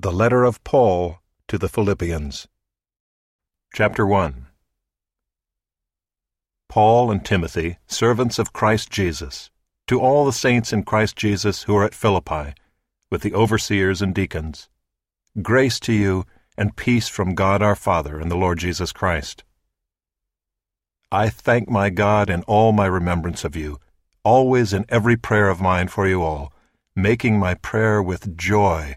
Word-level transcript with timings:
The 0.00 0.12
Letter 0.12 0.44
of 0.44 0.62
Paul 0.62 1.18
to 1.48 1.58
the 1.58 1.68
Philippians. 1.68 2.46
Chapter 3.74 4.06
1 4.06 4.46
Paul 6.68 7.10
and 7.10 7.24
Timothy, 7.24 7.78
servants 7.88 8.38
of 8.38 8.52
Christ 8.52 8.90
Jesus, 8.90 9.50
to 9.88 9.98
all 9.98 10.24
the 10.24 10.32
saints 10.32 10.72
in 10.72 10.84
Christ 10.84 11.16
Jesus 11.16 11.64
who 11.64 11.74
are 11.74 11.82
at 11.82 11.96
Philippi, 11.96 12.54
with 13.10 13.22
the 13.22 13.34
overseers 13.34 14.00
and 14.00 14.14
deacons, 14.14 14.68
grace 15.42 15.80
to 15.80 15.92
you 15.92 16.24
and 16.56 16.76
peace 16.76 17.08
from 17.08 17.34
God 17.34 17.60
our 17.60 17.74
Father 17.74 18.20
and 18.20 18.30
the 18.30 18.36
Lord 18.36 18.60
Jesus 18.60 18.92
Christ. 18.92 19.42
I 21.10 21.28
thank 21.28 21.68
my 21.68 21.90
God 21.90 22.30
in 22.30 22.44
all 22.44 22.70
my 22.70 22.86
remembrance 22.86 23.42
of 23.44 23.56
you, 23.56 23.80
always 24.22 24.72
in 24.72 24.86
every 24.88 25.16
prayer 25.16 25.48
of 25.48 25.60
mine 25.60 25.88
for 25.88 26.06
you 26.06 26.22
all, 26.22 26.52
making 26.94 27.40
my 27.40 27.54
prayer 27.54 28.00
with 28.00 28.36
joy 28.36 28.96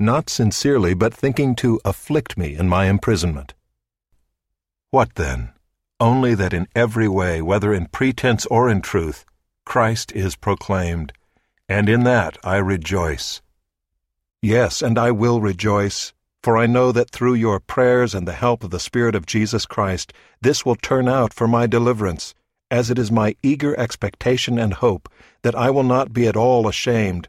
not 0.00 0.30
sincerely, 0.30 0.94
but 0.94 1.12
thinking 1.12 1.54
to 1.56 1.80
afflict 1.84 2.38
me 2.38 2.56
in 2.56 2.68
my 2.68 2.86
imprisonment. 2.86 3.54
What 4.90 5.14
then? 5.14 5.52
Only 6.00 6.34
that 6.34 6.54
in 6.54 6.66
every 6.74 7.06
way, 7.06 7.42
whether 7.42 7.74
in 7.74 7.86
pretense 7.86 8.46
or 8.46 8.70
in 8.70 8.80
truth, 8.80 9.26
Christ 9.66 10.10
is 10.12 10.34
proclaimed, 10.34 11.12
and 11.68 11.88
in 11.88 12.04
that 12.04 12.38
I 12.42 12.56
rejoice. 12.56 13.42
Yes, 14.40 14.80
and 14.80 14.98
I 14.98 15.10
will 15.10 15.42
rejoice, 15.42 16.14
for 16.42 16.56
I 16.56 16.66
know 16.66 16.90
that 16.90 17.10
through 17.10 17.34
your 17.34 17.60
prayers 17.60 18.14
and 18.14 18.26
the 18.26 18.32
help 18.32 18.64
of 18.64 18.70
the 18.70 18.80
Spirit 18.80 19.14
of 19.14 19.26
Jesus 19.26 19.66
Christ, 19.66 20.12
this 20.40 20.64
will 20.64 20.76
turn 20.76 21.06
out 21.06 21.34
for 21.34 21.46
my 21.46 21.66
deliverance, 21.66 22.34
as 22.70 22.90
it 22.90 22.98
is 22.98 23.12
my 23.12 23.36
eager 23.42 23.78
expectation 23.78 24.58
and 24.58 24.72
hope 24.72 25.08
that 25.42 25.54
I 25.54 25.68
will 25.68 25.82
not 25.82 26.14
be 26.14 26.26
at 26.26 26.36
all 26.36 26.66
ashamed 26.66 27.28